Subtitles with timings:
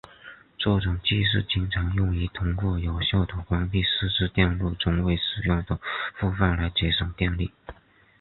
[0.57, 5.79] 这种技术经常用于通过有效地关闭数字电路中未使用的
[6.17, 7.51] 部分来节省电力。